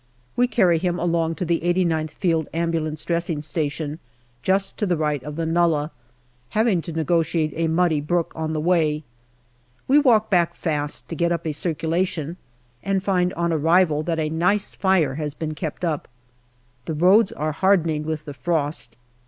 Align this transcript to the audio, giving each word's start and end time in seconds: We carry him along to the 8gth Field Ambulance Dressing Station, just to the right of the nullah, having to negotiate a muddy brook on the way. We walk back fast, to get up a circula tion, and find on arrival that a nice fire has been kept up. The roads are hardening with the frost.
We 0.35 0.47
carry 0.47 0.79
him 0.79 0.97
along 0.97 1.35
to 1.35 1.45
the 1.45 1.59
8gth 1.59 2.09
Field 2.09 2.47
Ambulance 2.55 3.05
Dressing 3.05 3.43
Station, 3.43 3.99
just 4.41 4.75
to 4.77 4.87
the 4.87 4.97
right 4.97 5.21
of 5.23 5.35
the 5.35 5.45
nullah, 5.45 5.91
having 6.57 6.81
to 6.81 6.91
negotiate 6.91 7.53
a 7.55 7.67
muddy 7.67 8.01
brook 8.01 8.33
on 8.35 8.53
the 8.53 8.59
way. 8.59 9.03
We 9.87 9.99
walk 9.99 10.31
back 10.31 10.55
fast, 10.55 11.07
to 11.09 11.15
get 11.15 11.31
up 11.31 11.45
a 11.45 11.51
circula 11.53 12.07
tion, 12.07 12.37
and 12.81 13.03
find 13.03 13.31
on 13.35 13.53
arrival 13.53 14.01
that 14.01 14.17
a 14.17 14.29
nice 14.31 14.73
fire 14.73 15.13
has 15.21 15.35
been 15.35 15.53
kept 15.53 15.85
up. 15.85 16.07
The 16.85 16.95
roads 16.95 17.31
are 17.33 17.51
hardening 17.51 18.03
with 18.03 18.25
the 18.25 18.33
frost. 18.33 18.95